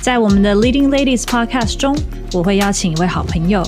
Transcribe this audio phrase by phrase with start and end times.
[0.00, 1.94] 在我们的 Leading Ladies Podcast 中，
[2.32, 3.62] 我会邀请一位好朋友，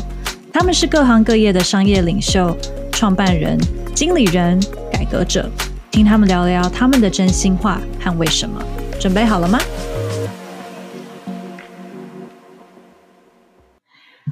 [0.53, 2.57] 他们是各行各业的商业领袖、
[2.93, 3.59] 创办人、
[3.95, 4.59] 经理人、
[4.93, 5.51] 改革者，
[5.91, 8.63] 听他们聊聊他们的真心话和为什么。
[8.99, 9.59] 准备好了吗？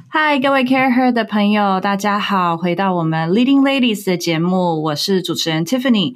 [0.08, 6.14] 嗨，各位 CAREhER 的朋友，大家好，回到我们 Leading Ladies 的节目，我是主持人 Tiffany。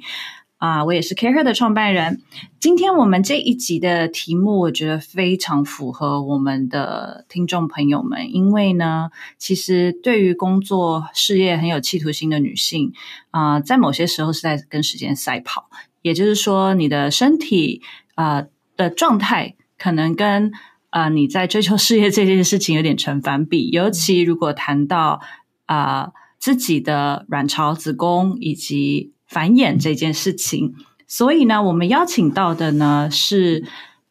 [0.63, 2.21] 啊，我也是 Career 的创办人。
[2.57, 12.93] 今天我们这一集的题目，我觉得非常符合我们的听众朋友们，因为呢，其实对于工作事业很有企图心的女性，
[13.31, 15.69] 啊、在某些时候是在跟时间赛跑。
[16.01, 17.81] 也就是说，你的身体
[18.15, 18.45] 啊、
[18.77, 20.53] 的状态，可能跟
[20.91, 23.69] 啊、你在追求事业这件事情有点成反比。
[23.71, 25.19] 尤其如果谈到
[25.65, 30.75] 啊、自己的卵巢、子宫以及繁衍这件事情，
[31.07, 33.65] 所以呢，我们邀请到的呢是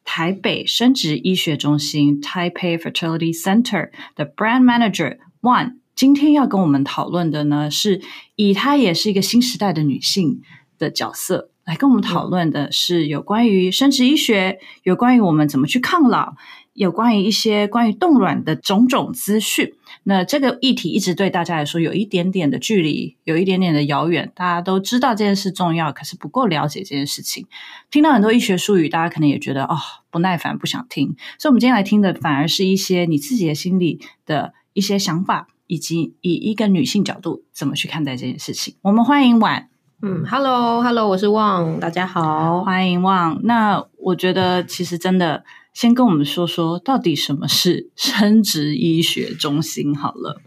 [0.05, 5.77] 台北生殖医学中心 Taipei Fertility Center 的 Brand Manager One。
[5.95, 8.01] 今天要跟我们讨论的呢，是
[8.35, 10.43] 以她也是一个新时代的女性
[10.77, 16.35] 的角色来跟我们讨论的是有关于生殖医学，有关于我们怎么去抗老。
[16.75, 19.75] 有关于一些关于冻卵的种种资讯，
[20.05, 24.33] 那这个议题一直对大家来说有一点点的距离，有一点点的遥远。
[24.35, 27.47] 大家都知道这件事重要，可是不够了解这件事情。
[27.91, 29.77] 听到很多医学术语，大家可能也觉得哦，
[30.11, 31.15] 不耐烦，不想听。
[31.39, 38.75] 所以，我们今天来听的反而是一些你自己的心里的一些想法，以及以一个女性角度怎么去看待这件事情。
[38.83, 39.69] 我们欢迎婉。
[40.03, 43.41] 嗯，Hello，Hello，我是旺，大家好，欢迎旺。
[43.45, 45.45] 那我觉得其实真的。
[45.73, 50.41] 先跟我们说说，到底什么是生殖医学中心好了。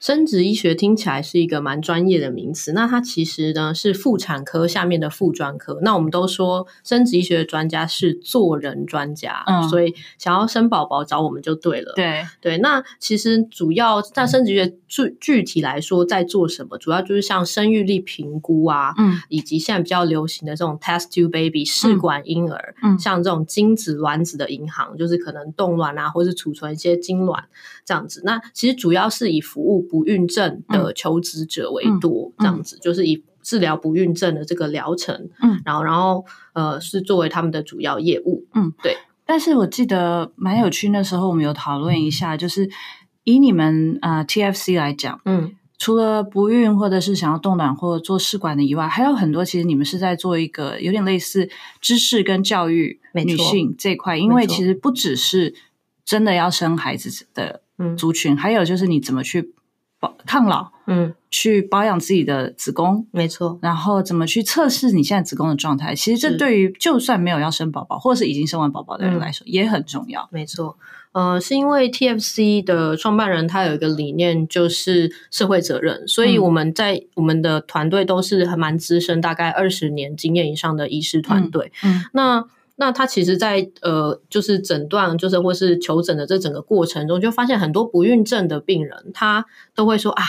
[0.00, 5.80] 生殖医学听起来是一个蛮专业的名词，那它其实呢是妇产科下面的妇专科。
[5.82, 11.92] 那我们都说生殖医学的专家是做人专家，嗯，所以想要生宝宝找我们就对了。
[11.96, 27.44] 对对，那其实主要在生殖医学具具体来说在做什么，主要就是像生育力评估啊，嗯，以及现在比较流行的这种 test tube baby 试管婴儿，嗯，像这种精子卵子的银行，就是可能冻卵啊，或是储存一些精卵
[27.84, 28.22] 这样子。
[28.24, 29.87] 那其实主要是以服务。
[29.88, 38.96] 不孕症的求职者为多，嗯、这样子、嗯、就是以治疗不孕症的这个疗程，嗯，然后然后呃是作为他们的主要业务，嗯，对。
[39.24, 42.68] 但是我记得蛮有趣，那时候我们有讨论一下，就是
[43.24, 51.48] 以你们啊、呃、TFC 来讲，嗯，除了不孕或者是想要冻卵或者做试管的以外，还有很多其实你们是在做一个有点类似
[51.80, 55.54] 知识跟教育女性这一块，因为其实不只是
[56.04, 57.60] 真的要生孩子的
[57.98, 59.52] 族群，还有就是你怎么去。
[60.00, 63.58] 保抗老，嗯，去保养自己的子宫，没错。
[63.62, 65.94] 然后怎么去测试你现在子宫的状态？
[65.94, 70.28] 其实这对于就算没有要生宝宝，或者是已经生完宝宝的人来说，嗯，也很重要。
[70.30, 70.76] 没错，
[71.12, 81.72] 呃，是因为 TFC 的创办人他有一个理念，就是社会责任，所以我们在我们的团队都是还蛮资深，大概二十年经验以上的医师团队。
[81.82, 82.44] 嗯，嗯，那。
[82.80, 89.44] 那他其实在，在呃，就是诊断，就是或是求诊的这整个过程中，就发现很多不孕症的病人，他
[89.74, 90.22] 都会说啊，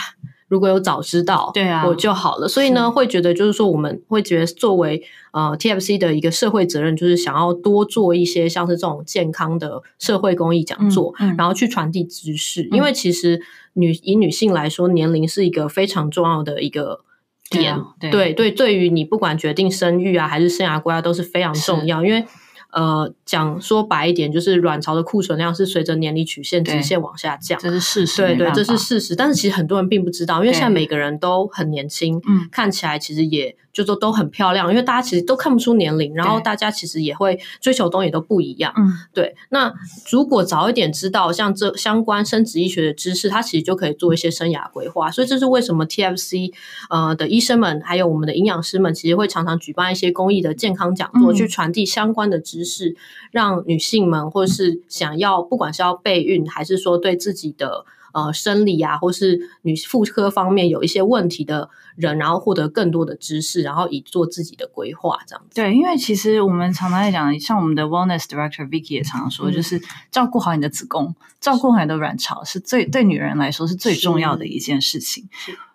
[0.47, 2.47] 如果有早知道，对啊，我就好了。
[2.47, 12.63] 所以呢，会觉得就是说，我们会觉得作为呃 TFC 的一个社会责任，就是想要多做一些像是这种健康的社会公益讲座，嗯嗯、然后去传递知识。
[12.63, 13.39] 嗯、因为其实
[13.73, 17.01] 女以女性来说，年龄是一个非常重要的一个。
[17.51, 22.23] 点对对对，对于你不管决定生育啊，还是生涯规划都是非常重要，因为
[22.71, 28.21] 呃，讲说白一点，就是卵巢的库存量是随着年龄曲线直线往下降，这是事实。
[28.21, 29.15] 对对，这是事实。
[29.15, 33.55] 但是其实很多人并不知道，因为现在每个人都很年轻，嗯，看起来其实也。
[33.79, 38.73] 就说都很漂亮，因为大家其实都看不出年龄，然后大家其实也会追求东西都不一样。
[38.75, 39.33] 嗯，对。
[39.51, 39.73] 那
[40.11, 45.09] 如果早一点知道像这相关生殖医学的知识，它其实就可以做一些生涯规划。
[45.09, 46.51] 所以这是为什么 TFC
[46.89, 52.97] 呃的医生们还有我们的营养师们，其实会常常举办一些公益的健康讲座，嗯、去传递相关的知识，
[53.31, 57.85] 让女性们或是想要不管是要备孕，还是说对自己的。
[58.13, 65.55] 呃生理啊，或是女妇科方面有一些问题的人，然后获得更多的知识，然后以做自己的规划这样子。
[65.55, 75.29] 对，因为其实我们常常在讲，像我们的 Wellness Director Vicky 也常常说，就是照顾好你的子宫，照顾好你的卵巢，是最对女人来说是最重要的一件事情。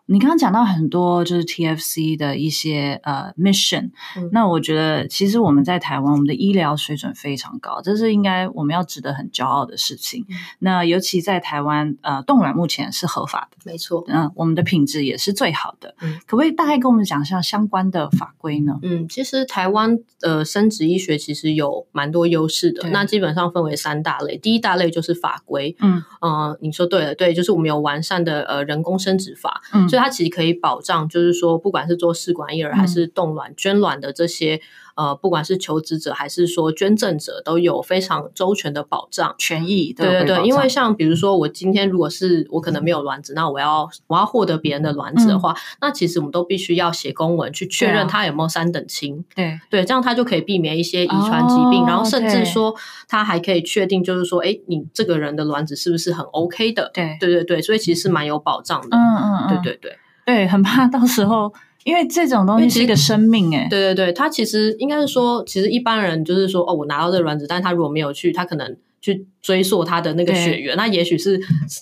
[0.06, 10.26] 你刚刚讲到很多就是 TFC 的一些呃 mission，嗯，那我觉得其实我们在台湾，我们的医疗水准非常高，这是应该我们要值得很骄傲的事情。
[10.28, 15.94] 嗯，那尤其在台湾，呃，冻卵目前是合法的，没错，嗯，我们的品质也是最好的。
[16.02, 18.78] 嗯，可不可以大概跟我们讲一下相关的法规呢？
[18.82, 29.88] 嗯，其实台湾呃生殖医学其实有蛮多优势的，那基本上分为三大类，第一大类就是法规，嗯，呃，你说对了，对，就是我们有完善的呃人工生殖法，嗯。
[29.94, 34.60] 所以它其实可以保障，就是说，不管是做试管婴儿还是冻卵、捐卵的这些，
[34.94, 39.92] 呃，不管是求职者还是说捐赠者，都有非常周全的保障权益。
[39.92, 49.24] 对对对，因为像比如说，我今天如果是我可能没有卵子，那我要我要获得别人的卵子的话，那其实我们都必须要写公文去确认他有没有三等亲。
[49.34, 52.74] 对对，这样他就可以避免一些遗传疾病，然后甚至说
[53.08, 56.90] 他还可以确定，就是说，哎，你这个人的卵子是不是很 OK 的？
[56.94, 58.96] 对对对对，所以其实是蛮有保障的。
[58.96, 59.98] 嗯嗯，对对对。
[60.26, 61.52] 对，很怕到时候，
[61.84, 71.38] 因为这种东西是一个生命诶，对对对，他其实应该是说，其实一般人就是说，哦，我拿到这个卵子，但是他如果没有去，他可能去追溯他的那个血缘，那也许是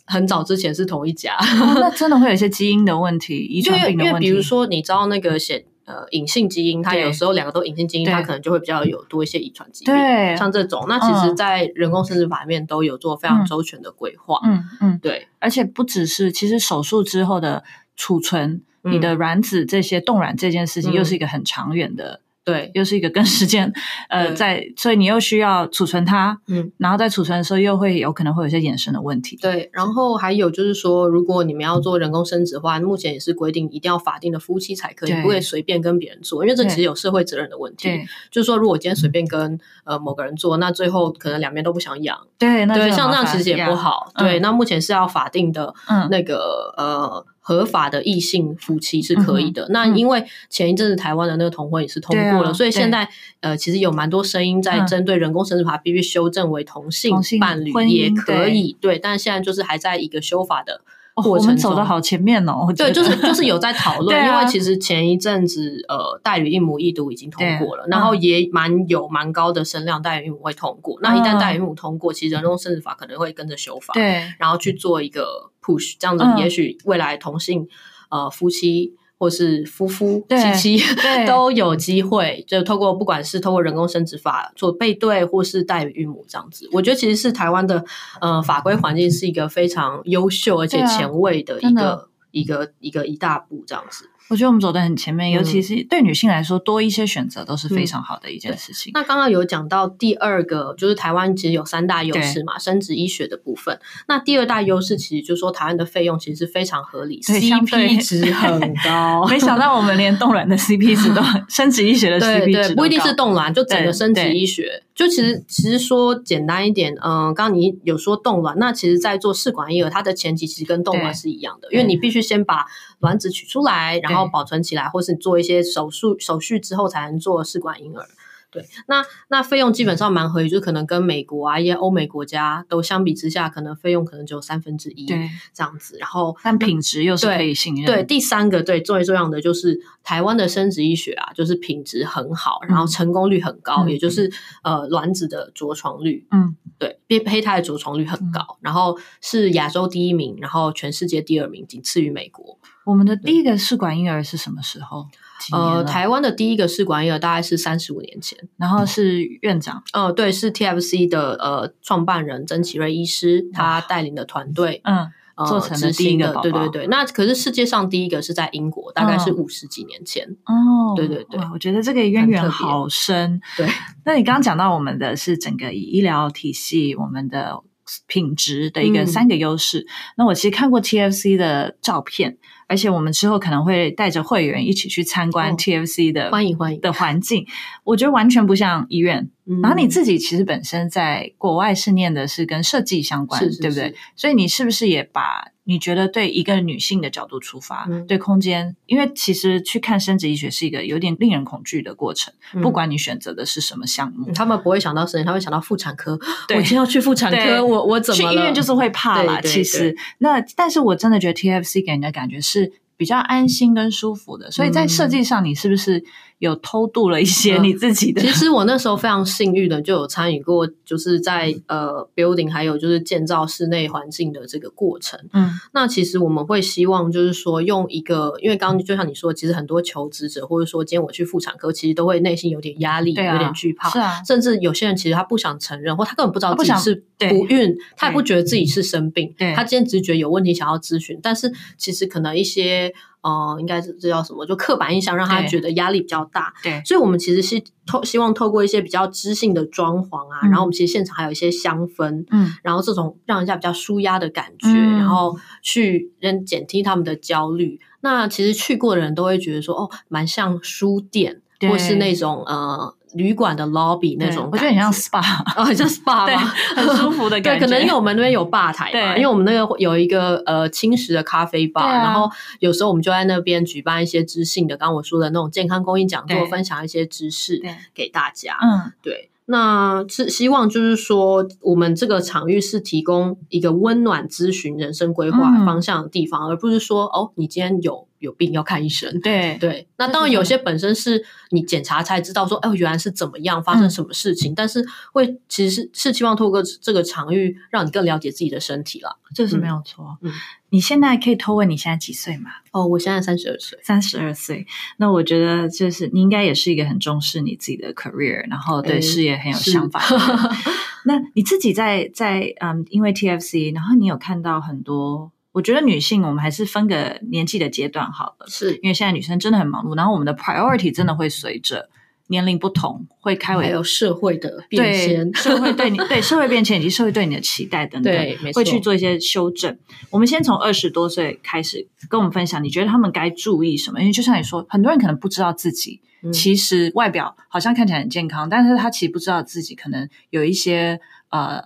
[0.06, 4.04] 很早之前是同一家，哦、那真的会有一些基因的问题， 遗传病的问题。
[4.04, 17.62] 因为比如说，你知道那个显呃隐性基因，它有时候两个都隐性基因，它可能就会比较有多一些遗传疾病，对，像这种，那其实，在人工生殖法里面都有做非常周全的规划，嗯嗯，对，而且不只是，其实手术之后的。
[17.94, 22.20] 储存你的卵子，这些冻卵这件事情，又是一个很长远的。
[22.44, 23.72] 对，又是一个跟时间，
[24.10, 29.38] 呃，在，所以你又需要储存它，嗯，然后在储存的时候又会有可能会有一些衍生的问题。
[29.40, 37.86] 对，然后还有就是说，如果你们要做人工生殖的话，目前也是规定一定要法定的夫妻才可以，不会随便跟别人做，因为这其实有社会责任的问题。
[37.86, 42.18] 对，就是说，如果今天随便跟呃某个人做，那最后可能两边都不想养。
[42.40, 44.10] 对，那对，像这样其实也不好。
[44.18, 47.24] 对，那目前是要法定的，嗯，那个呃。
[47.44, 49.64] 合法的异性夫妻是可以的。
[49.64, 53.06] 嗯、那因为前一阵子台湾的那个同婚也是通过了，啊、所以现在
[53.40, 58.76] 呃，其实有蛮多声音在针对人工生殖法必须修正为同性伴侣也可以。
[58.80, 60.80] 对，对，但是现在就是还在一个修法的
[61.16, 61.46] 过程中。
[61.46, 62.72] 哦、我们走的好前面哦。
[62.76, 70.98] 对，就是就是有在讨论， 啊、因为其实前一阵子呃，代理孕母一读已经通过了，然后也蛮有蛮高的声量，代理孕母会通过。
[71.02, 75.50] 那一旦代理孕母通过，其实人工生殖法可能会跟着修法，对，然后去做一个。
[75.64, 77.62] push 这样子，也许未来同性、
[78.10, 80.84] 嗯、呃夫妻或是夫夫妻妻
[81.28, 87.84] 都有机会，就透过不管是透过人工生殖法做配对，或是代孕母这样子，我觉得其实是台湾的
[88.20, 92.02] 呃法规环境是一个非常优秀而且前卫的一个、啊、
[92.32, 94.08] 一个一个一大步这样子。
[94.28, 98.90] 我觉得我们走得很前面，尤其是对女性来说，多一些选择都是非常好的一件事情。
[98.94, 103.78] 那刚刚有讲到第二个，就是台湾其实有三大优势嘛，生殖医学的部分。
[104.08, 109.26] 那第二大优势其实就是说，台湾的费用其实是非常合理，CP 值很高。
[109.28, 111.20] 没想到我们连冻卵的 CP 值都，
[111.50, 114.84] 生殖医学的 CP 值不一定是冻卵，就整个生殖医学。
[114.94, 122.66] 就其实其实说简单一点，嗯，刚刚你有说冻卵，那其实在做试管婴儿，它的前提其实跟冻卵是一样的，因为你必须先把
[123.00, 128.06] 卵子取出来，然后保存起来，或是做一些手术手续之后才能做试管婴儿。
[128.52, 135.96] 对，那那费用基本上蛮合理，就可能跟美国啊一些欧美国家都相比之下，可能费用可能只有三分之一这样子。
[135.98, 137.86] 然后，但品质又是可以信任。
[137.86, 144.30] 对，第三个对最重要的就是台湾的生殖医学啊，就是品质很好，然后成功率很高，嗯、也就是
[144.62, 152.58] 呃卵子的着床率，嗯，对，胚胚胎的着床率很高，嗯、然后是亚洲第一名，然后全世界第二名，仅次于美国。
[152.84, 155.06] 我们的第一个试管婴儿是什么时候？
[155.52, 165.10] 呃，台湾的第一个试管婴儿大概是三十五年前，然后是院长，呃，对，是 TFC 的呃创办人曾启瑞医师，他带领的团队，嗯，
[165.48, 166.86] 做成了第一个宝宝，对对对。
[166.86, 173.40] 那可是世界上第一个是在英国，大概是五十几年前，哦，对对对，我觉得这个渊源好深。
[173.56, 173.66] 对，
[174.04, 177.60] 那你刚刚讲到我们的是整个医疗体系，我们的
[178.06, 179.86] 品质的一个三个优势。
[180.16, 182.38] 那我其实看过 TFC 的照片。
[182.72, 186.80] 而且我们之后可能会带着会员一起去参观 TFC 的、哦、欢迎欢迎。
[186.80, 187.46] 的环境，
[187.84, 193.94] 我觉得完全不像医院，嗯、然后你自己其实本身在国外是念的是跟设计相关，是是是对不对？
[194.14, 198.76] 所以你是不是也把你觉得对一个女性的角度出发，嗯、对空间？
[198.86, 206.16] 因为其实去看生殖医学是一个有点令人恐惧的过程，嗯、不管你选择的是什么项目，他们不会想到生殖，他会想到妇产科。
[206.50, 209.40] 我今天要去妇产科，我我怎么去医院就是会怕啦。
[209.40, 216.04] 其实那，但是我真的觉得 TFC 给人的感觉是比较安心跟舒服的，所以在设计上，你是不是？
[216.42, 218.24] 有偷渡了一些你自己的、嗯。
[218.24, 225.20] 其实我那时候非常幸运的，就有参与过，就是在呃 building 还有就是建造室内环境的这个过程。
[225.32, 233.88] 嗯，那其实我们会希望就是说用一个，因为刚刚就像你说，其实很多求职者或者说今天我去妇产科，其实都会内心有点压力，啊、有点惧怕。
[233.90, 239.32] 是啊，甚至有些人其实他不想承认，或他根本不知道自己是不孕，他也不觉得自己是生病。
[239.54, 242.92] 他今天只是觉得有问题想要咨询，但是其实可能一些。
[243.22, 244.44] 哦、呃，应该是这叫什么？
[244.44, 246.52] 就刻板印象让他觉得压力比较大。
[246.62, 257.80] 对，所以我们其实是透希望透过一些比较知性的装潢啊，嗯、然后我们其实现场还有一些香氛，嗯，然后这种让人家比较舒压的感觉，嗯、然后去人减轻他们的焦虑。
[258.00, 262.94] 那其实去过的人都会觉得说，哦，蛮像书店，或是那种呃。
[263.14, 265.20] 旅馆的 lobby 那种，我觉得很像 spa，
[265.56, 266.40] 哦，很像 spa 吗，
[266.76, 267.60] 很舒服的感觉。
[267.60, 277.62] 对，可能因为我们那边有吧台嘛，因为我们那个有一个呃轻食的咖啡吧，啊、然后有时候我们就在那边举办一些知性的，刚刚我说的那种健康公益讲座，分享一些知识
[277.94, 278.56] 给大家。
[278.62, 279.28] 嗯，对。
[279.46, 288.06] 那是希望就是说，我们这个场域是提供一个温暖咨询人生规划方向的地方，嗯、而不是说哦，你今天有。
[288.22, 289.88] 有病要看医生，对对。
[289.96, 300.18] 那当然有些本身是你检查才知道说，哦，原来是怎么样发生什么事情，嗯、但是会其实是是希望透过这个场域，让你更了解自己的身体了，这是没有错。
[300.20, 300.30] 嗯，
[300.72, 302.50] 你现在可以偷问你现在几岁吗？
[302.70, 304.66] 哦，我现在三十二岁，三十二岁。
[304.96, 310.00] 那我觉得就是你应该也是一个很重视你自己的 career，然后对事业很有想法。
[311.04, 315.30] 那你自己在在嗯，因为 TFC，然后你有看到很多。
[315.52, 321.90] 我觉得女性，我们还是分个年纪的阶段好了，是因为现在女生真的很忙碌，然后我们的 priority 真的会随着
[322.32, 329.78] 年龄不同会开为，还有社会的变迁，社会对你 对社会变迁以及社会对你的期待等等，对，会去做一些修正。
[330.10, 334.00] 我们先从二十多岁开始跟我们分享，你觉得他们该注意什么？
[334.00, 336.00] 因为就像你说，很多人可能不知道自己
[336.32, 340.98] 其实外表好像看起来很健康，但是他其实不知道自己可能有一些
[341.30, 341.62] 呃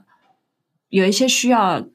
[0.91, 1.87] 有一些需要。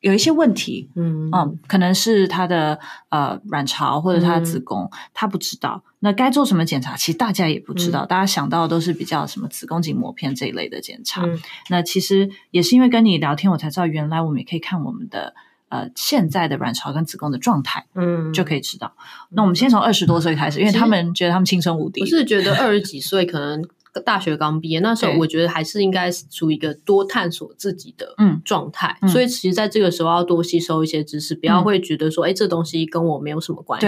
[0.00, 2.78] 有一些问题，嗯嗯，可能是他的
[3.10, 5.82] 呃卵巢或者他的子宫，嗯、他不知道。
[5.98, 6.96] 那该做什么检查？
[6.96, 11.22] 其实大家也不知道，嗯、大家想到的都是比较什么子宫颈膜片这一类的检查。
[11.26, 11.38] 嗯、
[11.68, 15.34] 那其实也是因为跟你聊天，我才知道原来我们也可以看我们的
[15.68, 18.94] 呃现在的卵巢跟子宫的状态，嗯，就可以知道。
[19.28, 22.00] 那我们先从二十多岁开始，因为他们觉得他们青春无敌。
[22.00, 23.62] 我是觉得二十几岁可能。
[24.04, 28.96] 大学刚毕业那时候，我觉得还是应该处于一个多探索自己的状态。
[29.02, 33.86] 嗯，所以其实在这个时候要多吸收一些知识，不要会觉得说，哎，这东西跟我没有什么关系。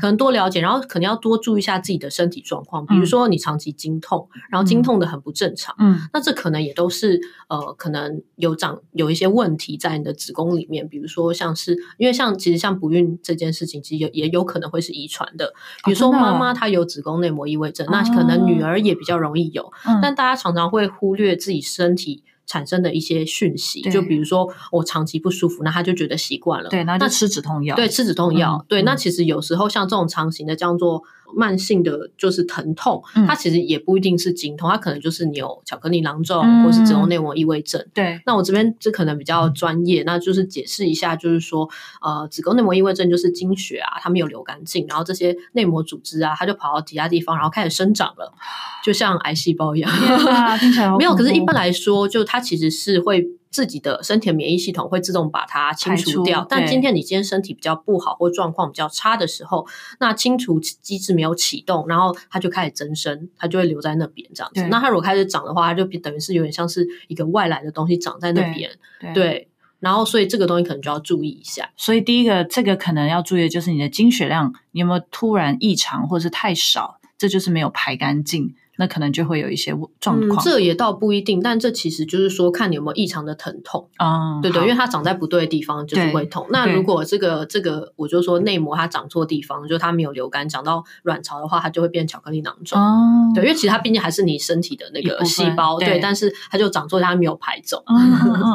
[0.00, 2.84] 可能多了解，然后可能要多注意一下自己的身体状况。
[2.86, 10.88] 比如说你长期经痛，然后经痛的很不正常，嗯，那这可能也都是呃，可能有长有一些问题在你的子宫里面。
[10.88, 15.52] 比如说像是因为像其实像不孕这件事情，其实也也有可能会是遗传的。
[15.84, 19.27] 比如说妈妈她有子宫内膜异位症，那可能女儿也比较容易。
[19.28, 31.02] 容易有，但大家常常会忽略自己身体产生的一些讯息，就比如说我长期不舒服，那他就觉得习惯了，对，那就吃止痛药，对，吃止痛药，嗯、对，嗯、那其实有时候像这种长型的叫做。
[31.34, 37.84] 慢性的就是疼痛，它其实也不一定是经痛，它可能就是你有巧克力囊肿或是子宫内膜异位症。
[37.94, 41.68] 对，那我这边这可能比较专业，那就是解释一下，就是说，
[42.00, 48.32] 呃，子宫内膜异位症就是经血啊，它没有流干净，然后这些内膜组织啊，它就跑到其他地方，然后开始生长了，
[48.84, 49.90] 就像癌细胞一样。
[50.58, 53.26] 听起来 没有，可是一般来说，就它其实是会。
[53.50, 59.66] 自己的身体的免疫系统会自动把它清除掉，但今天你今天身体比较不好或状况比较差的时候，
[60.00, 64.66] 那清除机制没有启动，然后它就开始增生，它就会留在那边这样子。
[64.68, 68.70] 那它如果开始长的话，它就等于是有点像是一个外来的东西长在那边。
[69.00, 69.48] 对，对，
[69.80, 71.70] 然后所以这个东西可能就要注意一下。
[71.76, 78.54] 所以第一个，这个可能要注意的就是你的经血量，你有没有突然异常或者是太少，这就是没有排干净。
[78.78, 86.46] 那可能就会有一些状况，嗯，这也倒不一定，但这其实就是说，看你有没有异常的疼痛啊，嗯、对对，因为它长在不对的地方就是会痛。
[86.50, 92.80] 那如果这个这个，我就说内膜它长错地方，就它没有流干，长到卵巢的话，它就会变巧克力囊肿。
[92.80, 97.82] 哦，对，因为其实它毕竟还是你身体的那个细胞，对，对，但是它就长错，它没有排走，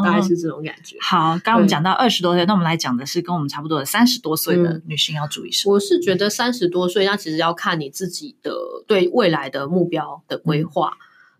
[0.05, 0.95] 大概是这种感觉。
[1.01, 5.73] 好，刚刚我们讲到二十多岁，那我们来讲的是跟我们差不多的三十多岁的女性要注意什么？
[5.73, 8.53] 我是觉得三十多岁，那其实要看你自己的
[8.87, 10.93] 对未来的目标的规划。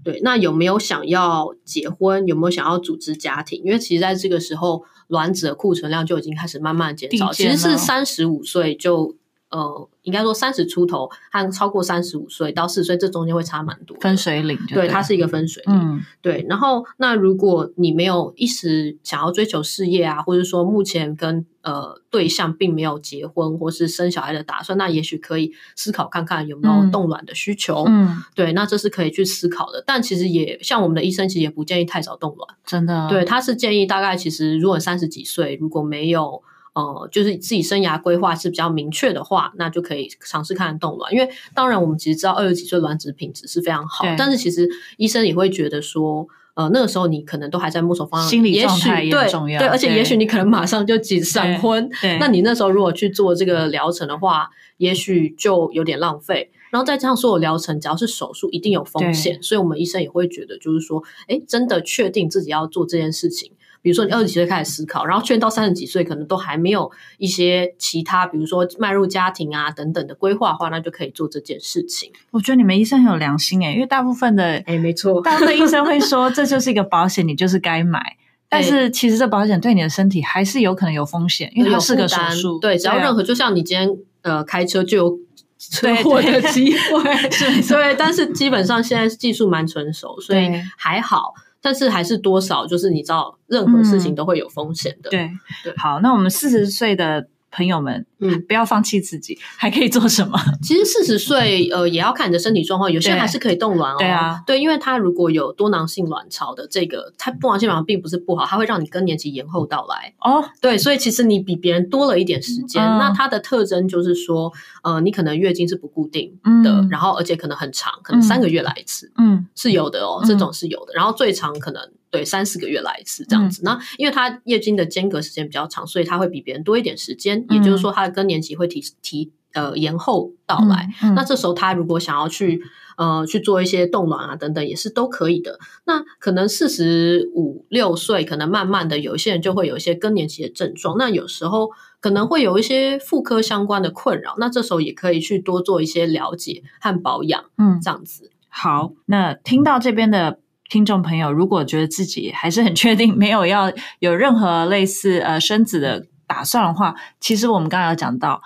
[0.03, 2.25] 对，那有没有想要结婚？
[2.27, 3.61] 有没有想要组织家庭？
[3.63, 7.31] 因为其实在这个时候，卵子的库存量就已经开始慢慢减少。
[7.31, 9.15] 其实是三十五岁就。
[9.53, 13.95] 呃，应该说三十出头和超过三十五岁到四十岁，这中间会差蛮多。
[14.01, 15.75] 分水岭，对，它是一个分水岭。
[15.75, 16.43] 嗯，对。
[16.49, 27.85] 然后，那如果你没有一时想要追求事业啊，或者说目前跟呃对象并没有结婚或是生小孩的打算，那也许可以思考看看有没有冻卵的需求。
[27.87, 29.83] 嗯，对，那这是可以去思考的。
[29.85, 32.55] 但其实也像我们的医生，其实也不建议太早冻卵。
[32.65, 36.41] 真的，对，他是建议大概其实如果三十几岁，如果没有。
[36.73, 41.13] 呃，就是自己生涯规划是比较明确的话，那就可以尝试看冻卵。
[41.13, 49.59] 因为当然，我们其实知道二十几岁卵子品质是非常好，但是其实医生也会觉得说，呃，那个时候你可能都还在摸索方向，心理状态也很重要。
[49.59, 51.89] 对，对，而且也许你可能马上就急闪婚，
[52.19, 56.51] 那你那时候如果去做这个疗程的话，也许就有点浪费。
[56.71, 63.51] 然后再加上所有疗程，只要是手术，一定有风险，所以我们医生也会觉得，就是说，哎，真的确定自己要做这件事情。
[63.83, 72.09] 比如说，你二十几岁开始思考，然后确认到三十几岁，可能都还没有一些其他，比如说迈入家庭啊等等的规划的话，那就可以做这件事情。
[72.31, 78.01] 我觉得你们医生很有良心诶，因为大部分的诶没错，大部分医生会说这就是一个保险，你就是该买。
[78.47, 82.59] 但是其实这保险对你的身体还是有可能有风险，因为它是个手术。
[82.59, 83.89] 对，只要任何，就像你今天
[84.21, 85.19] 呃开车就有
[85.57, 91.33] 车祸的机会，对，对，但是基本上现在技术蛮成熟，所以还好。
[91.63, 95.09] 但是还是多少，就是你知道，任何事情都会有风险的。
[95.09, 95.31] 嗯、对，
[95.63, 97.27] 对，好，那我们四十岁的。
[97.53, 100.37] 朋友们，嗯，不要放弃自己， 还可以做什么？
[100.61, 102.91] 其实四十岁，呃，也要看你的身体状况。
[102.91, 103.97] 有些人还是可以冻卵哦。
[103.99, 110.13] 对啊，对，因为他如果有多囊性卵巢的这个，它多囊性卵巢并不是不好，它会让你更年期延后到来。
[110.19, 112.83] 哦，对，所以其实你比别人多了一点时间。
[112.83, 116.31] 嗯、那它的特征就是说，呃，你可能月经是不固定
[116.63, 119.11] 的，嗯、然后而且可能很长，可能三个月来一次。
[119.17, 120.93] 嗯，是有的哦，这种是有的。
[120.95, 121.81] 然后最长可能。
[122.13, 123.63] 对，三四个月来一次这样子。
[123.65, 127.43] 那、嗯、因为它月经的间隔时间比较长，所以它会比别人多一点时间。
[127.49, 130.87] 嗯、也就是说，它的更年期会提提呃延后到来。
[131.01, 132.61] 嗯嗯、那这时候，他如果想要去
[132.97, 135.57] 呃去做一些冻卵啊等等，也是都可以的。
[135.87, 140.95] 那可能四十五六岁，可能慢慢的有一些人就会有一些更年期的症状。
[140.99, 144.35] 那有时候可能会有一些妇科相关的困扰。
[144.37, 147.45] 那这时候也可以去多做一些了解和保养。
[147.57, 148.29] 嗯，这样子。
[148.49, 150.37] 好，那听到这边的。
[150.73, 158.41] 听众朋友，如果觉得自己还是很确定没有要有任何类似呃生子的打算的话，其实我们刚刚有讲到，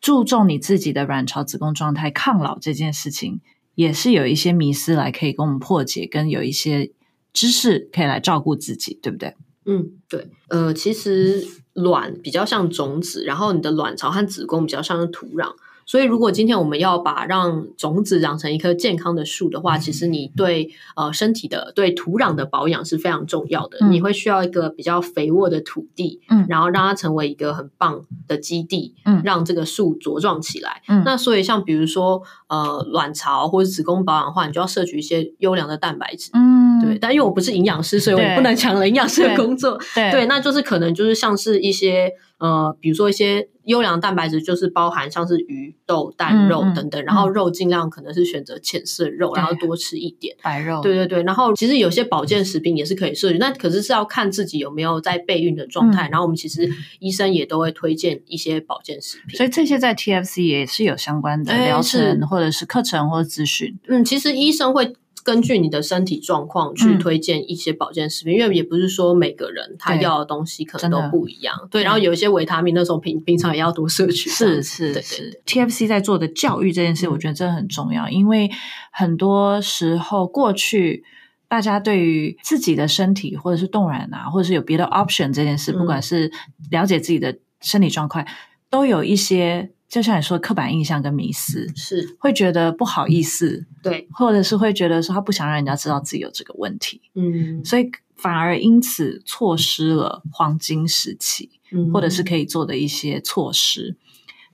[0.00, 3.40] 注重你自己的卵巢子宫状态抗老这件事情，
[3.76, 6.90] 也是有一些迷思来可以跟我们破解，跟有一些
[7.32, 9.36] 知识可以来照顾自己，对不对？
[9.66, 10.26] 嗯，对。
[10.48, 15.52] 呃，其实卵比较像种子，然后你的卵巢和子宫比较像是土壤。
[15.88, 23.78] 所以，如果今天我们要把让种子长成一棵健康的树的话，其实你对呃身体的对土壤的保养是非常重要的。
[23.80, 30.82] 嗯、你会需要一个比较肥沃的土地，嗯，然后让它成为一个很棒的基地，嗯，让这个树茁壮起来。
[30.88, 36.98] 嗯，那所以像比如说呃卵巢或者子宫保养的话，你就要摄取一些优良的蛋白质，嗯，对。
[36.98, 42.12] 但因为我不是营养师，所以我不能抢了营养师的工作，对，那就是可能就是像是一些。
[42.38, 50.80] 呃，比如说一些优良蛋白质，就是包含像是鱼、豆、蛋、肉等等，然后肉尽量可能是选择浅色肉，然后多吃一点白肉。
[50.80, 56.06] 对对对，然后其实有些保健食品也是可以摄取，那可是是要看自己有没有在备孕的状态。
[56.06, 63.76] 嗯、然后我们其实医生也都会推荐一些保健食品，所以这些在 TFC 也是有相关的疗程或者是课程或者资讯。
[63.88, 64.94] 嗯，其实医生会。
[65.28, 71.54] 根据你的身体状况去推荐一些保健食品，嗯、因为也不是说每个人他要的东西可能都不一样。
[71.70, 74.30] 对，然后有一些维他命，那种平平常也要多摄取。
[74.30, 78.50] 是是是，，TFC 在做的教育这件事，我觉得真的很重要，嗯、因为
[78.90, 81.04] 很多时候过去
[81.46, 86.32] 大家对于自己的身体或者是冻卵啊，或者是有别的 option 这件事，嗯、不管是
[86.70, 88.26] 了解自己的身体状况，
[88.70, 89.72] 都有一些。
[89.88, 103.96] 就像你说的，刻板印象跟迷思是会觉得不好意思，对，或者是会觉得说他不想让人家知道自己有这个问题，嗯，所以反而因此错失了黄金时期，嗯，或者是可以做的一些措施。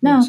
[0.00, 0.20] 那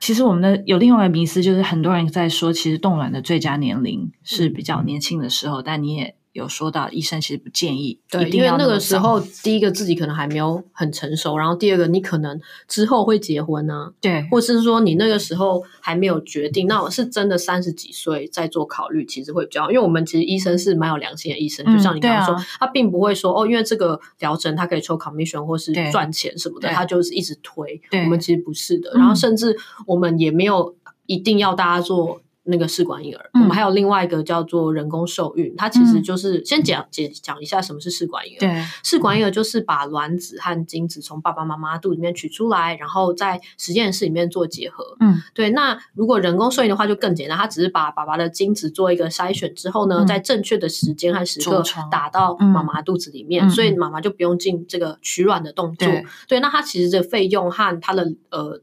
[0.00, 6.16] 其实我们的有另外一个迷思，就是很多人在说，其实冻卵的最佳年龄是比较年轻的时候，但你也。
[6.34, 30.74] 有说到医生其实不建议，对，因为那个时候第一个自己可能还没有很成熟，然后第二个你可能之后会结婚呢、啊，对，或是说你那个时候还没有决定，那我是真的三十几岁再做考虑，其实会比较好，因为我们其实医生是蛮有良心的医生，嗯、就像你刚刚说，啊、他并不会说哦，因为这个疗程他可以抽 commission 或是赚钱什么的，他就是一直推，我们其实不是的，然后甚至我们也没有
[31.06, 32.20] 一定要大家做。
[32.44, 38.40] 那个试管婴儿，嗯、我们还有另外一个叫做人工受孕，它其实就是、嗯、先讲解讲一下什么是试管婴儿。
[38.40, 44.84] 对，试管婴儿就是把卵子和精子从爸爸妈妈肚里面取出来，然后在实验室里面做结合。
[45.00, 45.50] 嗯，对。
[45.50, 55.88] 那如果人工受孕的话就更简单，它只是把爸爸的精子做一个筛选之后呢，嗯、在正确的时间和时刻打到妈妈肚子里面，嗯、所以妈妈就不用进这个取卵的动作。
[55.88, 58.60] 对，对，那它其实这个费用和它的呃。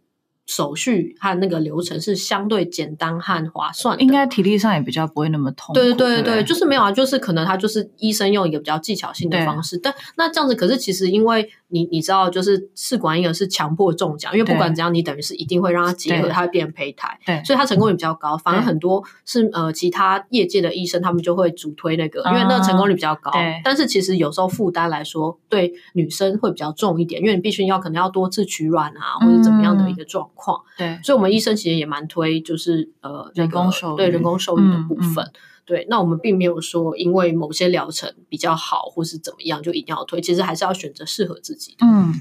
[0.52, 5.74] 手续和那个流程是相对简单和划算的，应该体力上也比较不会那么痛苦。
[5.74, 11.50] 对对对对，对就是没有啊，就是可能他就是医生用一个比较技巧性的方式，但那这样子，可是其实因为。
[11.72, 18.38] 你你知道，就是试管婴儿是强迫中奖，因为不管怎样，你等于是一定会让他结合，他会变成胚胎，对，所以他成功率比较高。
[18.38, 23.32] 反而很多是呃其他业界的医生，他们就会主推那个，因为那个成功率比较高。
[23.64, 30.60] 但是其实有时候负担来说，对女生会比较重一点，因为你必须要可能要多次取卵啊，或者怎么样的一个状况。
[30.78, 35.32] 对，所以我们医生其实也蛮推，就是呃人工受对人工受孕的部分。
[35.72, 41.88] 对，那我们并没有说因为某些疗程比较好，或是怎么样就一定要推，其实还是要选择适合自己的。
[41.88, 42.14] 嗯，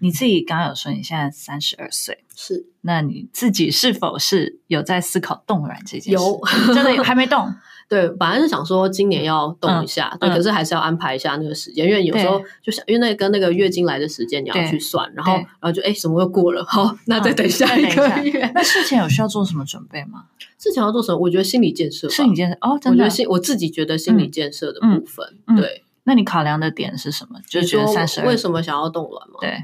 [0.00, 6.10] 你自己刚刚有说你现在三十二岁，是，那你自己是否是有在思考冻卵这件事？
[6.12, 6.40] 有，
[6.72, 7.52] 真的还没动。
[7.90, 16.64] 对，本来是想说今年要动一下，对，可是还是要安排一下那个时间，因为有时候就想，因为那个跟那个月经来的时间你要去算，然后然后就哎，什么又过了？
[16.64, 18.48] 好，那再等下一个月。
[18.54, 20.26] 那事前有需要做什么准备吗？
[20.58, 21.18] 事前要做什么？
[21.18, 25.82] 我觉得心理建设，心理建设哦，真的，我觉得心，我自己觉得心理建设的部分，对。
[26.04, 27.38] 那你考量的点是什么？
[27.46, 29.34] 就是觉得三十二，为什么想要动卵吗？
[29.42, 29.62] 对，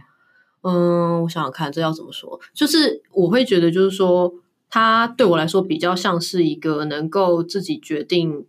[0.65, 2.41] 嗯，我想想看，这要怎么说？
[2.53, 4.35] 就是我会觉得，就是说，
[4.69, 8.45] 它对我来说比较像是一个能够自己决定。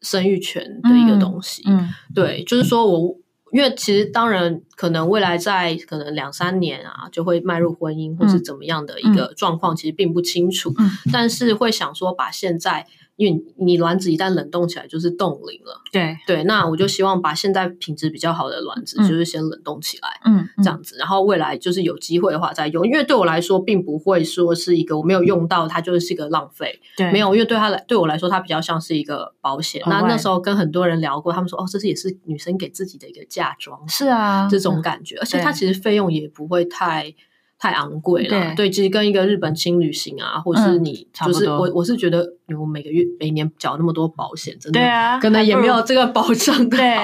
[0.00, 3.16] 生育权的一个东西，嗯，嗯对，就是说我，
[3.50, 12.86] 因为其实当然可能未来在可能两三年啊，就会迈入婚姻或是怎么样的一个状况，其实并不清楚，嗯，但是会想说把现在。
[13.18, 29.82] 因为你卵子一旦冷冻起来就是冻龄了，对对，那我就希望把现在品质比较好的卵子就是先冷冻起来，嗯，这样子，然后未来就是有机会的话再用，因为对我来说并不会说是一个我没有用到它就是一个浪费，对，没有，因为对他来对我来说它比较像是一个保险。
[29.86, 37.12] 那那时候跟很多人聊过，他们说哦，这是也是女生给自己的一个嫁妆，是啊，这种感觉，而且它其实费用也不会太。
[37.58, 42.24] 太昂贵了，对，对，其实跟一个日本轻旅行啊，或是你就是我，我是觉得，
[42.58, 46.76] 我每个月每年缴那么多保险，真的，对啊，可能也没有这个保障的。
[46.76, 46.96] 对，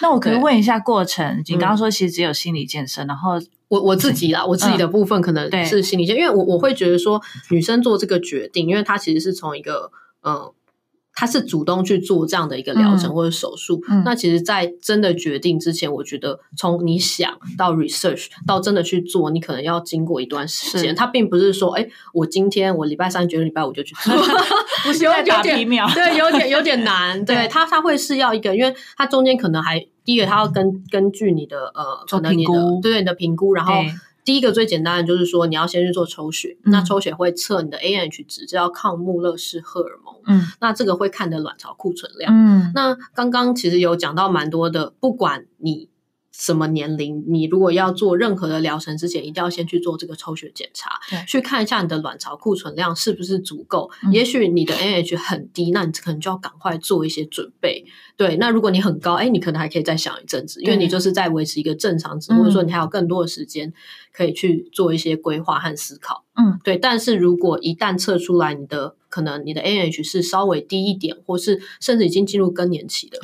[0.00, 3.32] 那我可以问一下过程，你刚刚说其实只有心理建设，然后
[3.68, 9.90] 我我自己啦，我自己的部分可能是心理建设，因为我我会觉得说，女生做这个决定，因为她其实是从一个
[10.22, 10.50] 嗯。
[11.14, 20.94] 他是主动去做这样的一个疗程或者手术，那其实，在真的决定之前，我觉得从你想到 research 到真的去做，你可能要经过一段时间。
[20.94, 24.14] 他并不是说，哎，我今天我礼拜三决定，礼拜五就去做，
[24.84, 27.22] 不是有点有点对，有点有点难。
[27.24, 33.74] 对他，他会是要一个，因为他中间可能还第一个，他要根根据你的呃，可能你的对你的评估，然后。
[34.24, 40.14] 第一个最简单的就是说，你要先去做抽血，嗯、那抽血会测你的 AMH 值，这叫抗穆勒氏荷尔蒙。
[40.26, 42.32] 嗯，那这个会看你的卵巢库存量。
[42.32, 45.88] 嗯，那刚刚其实有讲到蛮多的，不管你。
[46.32, 47.24] 什么年龄？
[47.28, 53.90] 你如果要做任何的疗程之前，一定要先去做这个抽血检查，去看一下你的卵巢库存量是不是足够。
[54.04, 57.84] 嗯、也许你的 AMH 很低，那你可能就要赶快做一些准备。
[58.16, 63.72] 对，那如果你很高，哎，你可能还可以再想一阵子，因为你就是在维持一个正常值，或者说你还有更多的时间
[64.12, 66.24] 可以去做一些规划和思考。
[66.36, 66.76] 嗯，对。
[66.76, 73.18] 但是如果一旦测出来你的可能你的 AMH 是稍微低一点，或是甚至已经进入更年期的。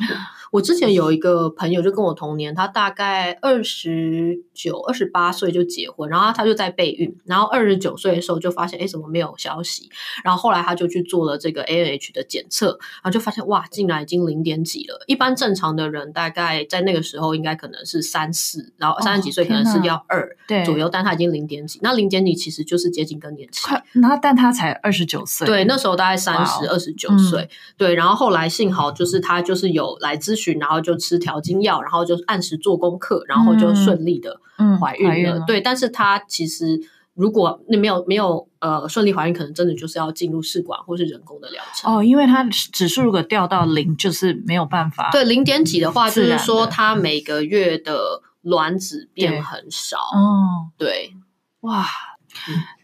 [0.51, 9.89] 我之前有一个朋友，就跟我同年，他大概二十九、二十八岁就结婚，然后他就在备孕，然后二十九岁的时候就发现，哎，怎么没有消息？
[10.23, 15.03] 然后后来他就去做了这个 A N H 的检测，然后就发现，哇，竟然已经零点几了。
[15.07, 20.29] 一般正常的人大概在那个时候应该可能是三四，然后三十几岁可能是要二
[20.65, 21.79] 左右，但他已经零点几。
[21.81, 23.67] 那零点几其实就是接近更年期。
[23.93, 27.95] 然后但他才二十九岁，对，那时候大概三十二十九岁，对。
[27.95, 34.39] 然后后来幸好就是他就是有来咨询，然后就吃调经药，然后就按时做功课，然后就顺利的
[34.79, 35.13] 怀孕了。
[35.13, 36.79] 嗯嗯、怀孕了对，但是她其实
[37.15, 45.09] 如果你没有没有呃顺利怀孕，可能真的就是要进入试管或是人工的疗程哦，因为她指数如果掉到零，就是没有办法。
[45.11, 49.97] 对，零点几的话，就是说她每个月的卵子变很少。
[49.97, 51.13] 哦，对，
[51.61, 51.85] 哇。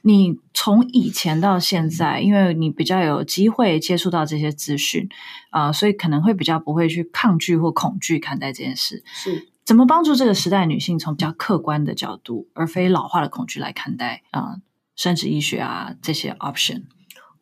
[0.01, 5.07] 你从以前到现在，因为你比较有机会接触到这些资讯，
[5.49, 9.03] 啊、呃，所以可能会比较不会去抗拒或恐惧看待这件事。
[9.05, 14.61] 是怎么帮助这个时代女性从比较客观的角度，而非老化的恐惧来看待啊、呃，
[14.95, 16.83] 生殖医学啊这些 option？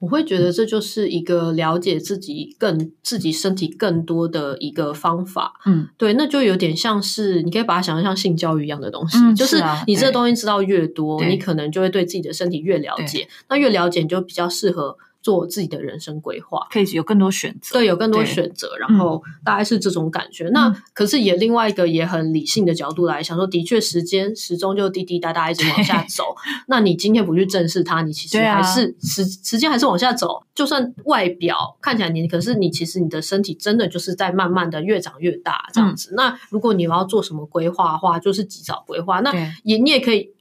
[0.01, 5.53] 我会觉得这就是一个了解自己更自己身体更多的一个方法。
[5.67, 13.27] 嗯，对，那就有点像是你可以把它想象像性教育一样的东西，嗯 就是啊你这个东西知道越多，对你可能就会对自己的身体越了解。
[13.47, 16.67] 那越了解，你就比较适合做自己的人生规划。
[16.71, 20.49] 可以有更多选择，对，有更多选择，然后大概是这种感觉。
[20.49, 26.35] 那可是也另外一个也很理性的角度来想说，的确时间时钟就滴滴答答一直往下走。
[26.67, 30.43] 那你今天不去正视它，你其实还是时时间还是往下走。
[30.53, 36.13] 就算外表看起来年轻，可是你其实你的身体真的就是在慢慢的越长越大这样子。
[36.15, 39.19] 那如果你要做什么规划的话，就是及早规划。
[39.21, 40.31] 那对也你也可以。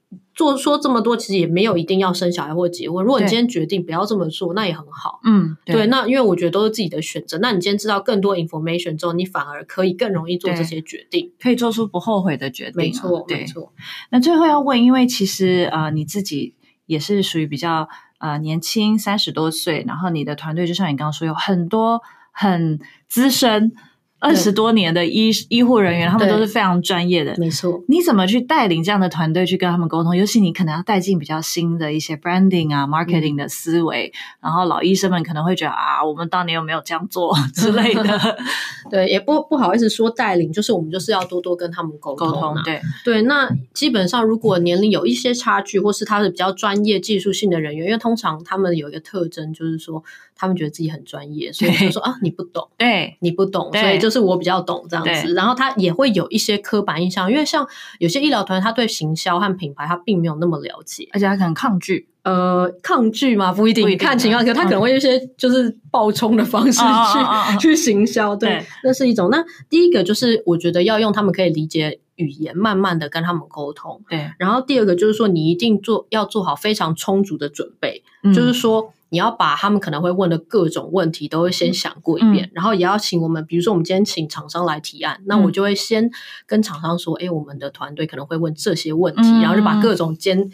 [0.40, 3.04] 做说这么多，其实也没有一定要生小孩或结婚。
[3.04, 5.20] 如果你今天决定不要这么做，那也很好。
[5.22, 7.36] 嗯，对，对，那因为我觉得都是自己的选择。
[7.42, 12.74] 那你今天知道更多 information 之后，你反而可以更容易做这些决定，可以做出不后悔的决定。
[12.76, 13.74] 没错，对没错。
[14.08, 16.54] 那最后要问，因为其实呃你自己
[16.86, 17.86] 也是属于比较
[18.18, 22.00] 呃年轻，三十多岁，然后你的团队就像你刚刚说，有很多
[22.32, 23.72] 很资深。
[24.20, 27.34] 二十多年的医医护人员，他们都是非常专业的。
[27.38, 30.14] 没错，你怎么去带领这样的团队去跟他们沟通？
[30.14, 38.38] 尤其你可能要带进比较新的一些 branding 啊、marketing 的思维，嗯、然后老医生们可能会觉得啊，我们当年有没有这样做 之类的？
[38.90, 42.32] 对，也不不好意思说带领，就是我们就是要多多跟他们沟通、啊。
[42.32, 43.22] 沟通，对对。
[43.22, 50.02] 那基本上，如果年龄有一些差距，或是他是比较专业、技术性的人员，因为通常他们有一个特征，就是说
[50.34, 54.84] 他们觉得自己很专业，所以就说啊，你不懂，对，你不懂，所以就是我比较懂。
[54.90, 57.66] 这样子，然后他也会有一些刻板印象，因为像
[57.98, 62.08] 有些医疗团队，他对行销和品牌他并没有那么了解，而且他可能抗拒。
[62.22, 69.30] 呃，抗拒嘛，不一定，不一定看情况，可他可能会用一些就是爆冲的方式去、嗯、去行销，对，对，那是一种。
[69.30, 74.02] 那第一个就是我觉得要用他们可以理解语言，慢慢的跟他们沟通。
[74.08, 78.92] 对，然后第二个就是说，你一定做要做好非常充足的准备，嗯、就是说。
[79.12, 86.08] 你要把他们可能会问的各种问题都会先想过一遍，嗯、然后也要请我们，比如说我们今天请厂商来提案，嗯、那我就会先
[86.46, 90.52] 跟厂商说，哎，我们的团队可能会问这些问题，嗯、然后就把各种尖。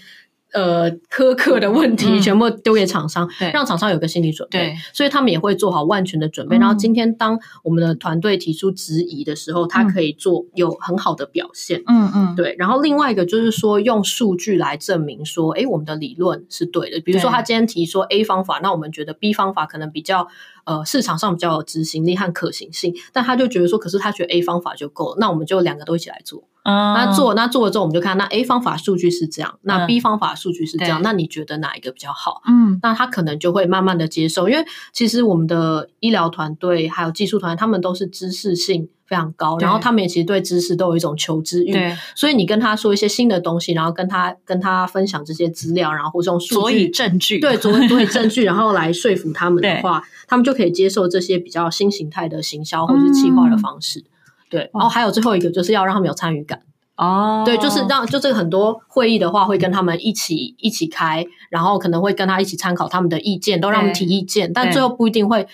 [0.56, 6.56] 呃，苛刻的问题全部丢给厂商，嗯、让厂商有个心理准备，对，所以他们也会做好万全的准备。
[6.56, 12.56] 嗯、然后今天当我们的团队提出质疑的时候，他可以做有很好的表现，嗯嗯，对。
[12.58, 16.98] 然后另外一个就是说，用数据来证明说，哎，我们的理论是对的。
[17.00, 20.26] 比如说他今天提说 A 方法，那我们觉得 B 方法可能比较
[20.64, 26.44] 呃市场上比较有执行力和可行性，但他就觉得说，可是他觉得 A 方法就够了，那我们就两个都一起来做。
[26.66, 32.42] 嗯，那做那做了之后，我们就看那 A 方法数据是这样，那 B 方法数据是这样，嗯、那你觉得哪一个比较好？
[32.48, 54.00] 嗯，那他可能就会慢慢的接受，因为其实我们的医疗团队还有技术团队，他们都是知识性非常高，然后他们也其实对知识都有一种求知欲，对，所以你跟他说一些新的东西，然后跟他跟他分享这些资料，然后或者用数据证据，对，佐以佐以证据，然后来说服他们的话，他们就可以接受这些比较新形态的行销或是企划的方式。
[54.00, 54.10] 嗯
[54.50, 56.60] 对，然后还有最后一个就是要让他们有参与感
[56.96, 65.46] 哦，对，就是让就这个很多会议的话会跟他们一起一起开，然后可能会跟他一起参考他们的意见，都让他们提意见，但最后不一定会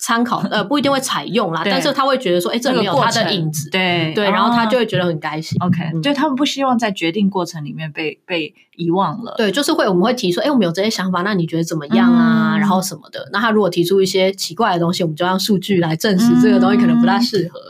[0.00, 5.58] 参考，呃，不一定会采用啦，但是他会觉得说，哎，这里没有他的影子，对对，然后他就会觉得很开心。
[5.60, 9.34] OK，就他们不希望在决定过程里面被被遗忘了。
[9.36, 12.56] 对，就是会我们会提出，哎，我们有这些想法，那你觉得怎么样啊？
[12.58, 17.60] 然后什么的，那他如果提出一些奇怪的东西，我们就让数据来证实这个东西可能不大适合。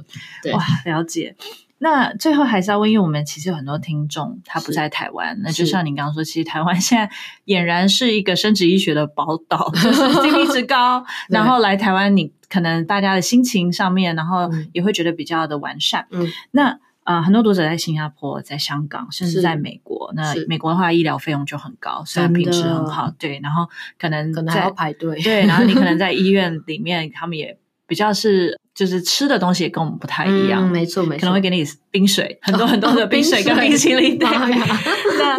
[0.42, 1.35] 对，哇，了解。
[1.84, 16.06] 那最后还是要问，因为我们其实有很多听众他不在台湾，那就像你刚刚说，其实台湾现在俨然是一个生殖医学的宝岛，就是 CP 值高， 然后来台湾，你可能大家的心情上面，然后也会觉得比较的完善。
[16.10, 16.70] 嗯，那
[17.02, 23.68] 啊、呃，很多读者在新加坡、在香港，甚至在美国，那美国的话，医疗费用就很高，虽然品质很好，对，然后
[23.98, 28.58] 可能可能还要排队，对，然后你可能在医院里面，他们也比较是。
[28.74, 34.16] 就是吃的东西也跟我们不太一样，嗯、没错没错，可能会给你冰水，很多很多的冰水跟冰淇淋。
[34.18, 34.28] 对，
[35.18, 35.38] 那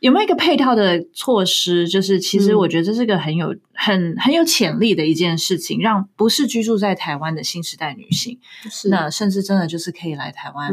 [0.00, 1.88] 有没有一个配套的措施？
[1.88, 8.38] 就是其实我觉得这是个很有、很很有潜力的一件事情，让不是居住在台湾的新时代女性，
[8.70, 8.88] 是。
[8.90, 10.72] 那甚至真的就是可以来台湾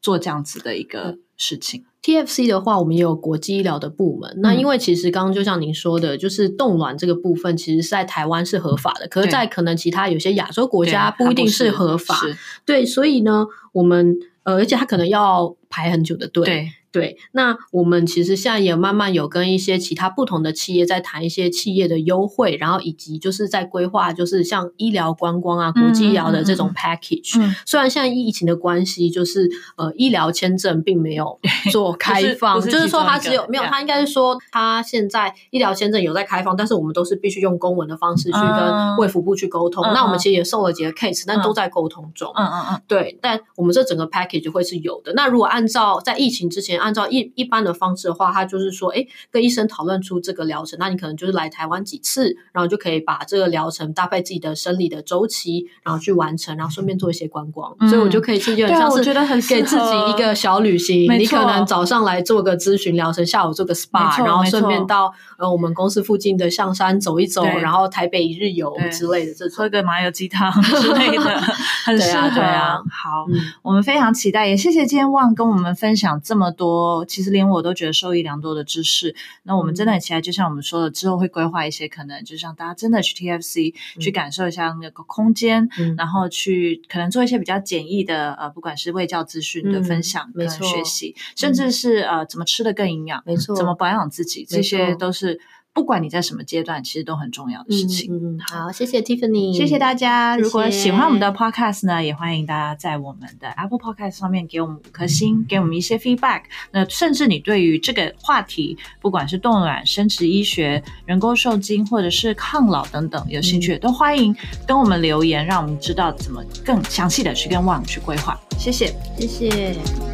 [0.00, 1.80] 做这样子的一个事情。
[1.82, 4.30] 嗯 TFC 的话，我们也有国际医疗的部门。
[4.32, 12.20] 嗯、那因为其实刚刚就像您说的，就是冻卵这个部分，其实是在台湾是合法的，可是，在可能其他有些亚洲国家不一定是合法。
[12.66, 16.44] 对，所以呢，我们呃，而且他可能要排很久的队。
[16.44, 16.72] 对。
[16.94, 27.40] 对，那我们其实现在也慢慢有跟一些其他不同的企业在谈一些企业的优惠，然后以及就是在规划，就是像医疗观光啊、国际医疗的这种 package。
[27.40, 31.36] 嗯，虽然现在疫情的关系，就是呃医疗签证并没有
[31.72, 39.84] 做开放，是就是说它只有没有，它应该是说它现在医疗签证有在开放，但是我们都是必须用公文的方式去跟卫福部去沟通。
[39.84, 42.32] 嗯、那我们其实也送了几个 case，、嗯、但都在沟通中。
[42.36, 45.12] 嗯嗯嗯，对，但我们这整个 package 会是有的。
[45.14, 46.80] 那如果按照在疫情之前。
[46.80, 59.02] 按照一一般的方式的话，他就是说，哎，跟医生讨论出这个疗程，那你可能就是来台湾几次，然后就可以把这个疗程搭配自己的生理的周期，然后去完成，然后顺便做一些观光，嗯、所以我就可以是有点像是
[59.48, 61.10] 给自己一个小旅行。
[61.18, 69.54] 你可能早上来做个咨询疗程，下午做个 SPA，然后顺便到呃我们公司附近的象山走一走，然后台北一日游之类的这，种。
[69.56, 71.40] 喝个麻油鸡汤之类的，
[71.84, 72.28] 很适合。
[72.34, 77.04] 对啊，好，嗯、我们非常期待，也谢谢今天旺跟我们分享这么多。
[77.04, 95.40] 其实连我都觉得受益良多的知识，那我们真的很期待，就像我们说的，之后会规划一些可能，就像大家真的去 TFC、嗯、去感受一下那个空间，嗯、然后去可能做一些比较简易的呃，不管是卫教资讯的分享、嗯、没错学习，甚至是呃怎么吃的更营养，没错，怎么保养自己，这些都是。
[95.74, 98.08] 不管你在什么阶段，其实都很重要的事情。
[98.14, 100.36] 嗯，好，谢谢 Tiffany，谢谢大家。
[100.36, 106.42] 如果喜欢我们的 Podcast 呢，也欢迎大家在我们的 Apple Podcast 上面给我们五颗星，给我们一些 feedback。
[106.70, 114.34] 那甚至你对于这个话题，不管是冻卵、生殖医学、人工受精，或者是抗老等等，有兴趣都欢迎
[114.64, 118.40] 跟我们留言，让我们知道怎么更详细的去跟 Wang 去规划。
[118.56, 120.13] 谢谢，谢谢。